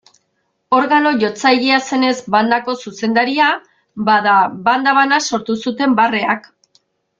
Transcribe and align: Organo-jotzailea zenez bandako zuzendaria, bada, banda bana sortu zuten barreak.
Organo-jotzailea 0.77 1.77
zenez 1.89 2.13
bandako 2.37 2.75
zuzendaria, 2.87 3.51
bada, 4.09 4.41
banda 4.71 4.97
bana 5.03 5.23
sortu 5.29 5.61
zuten 5.67 5.97
barreak. 6.03 6.53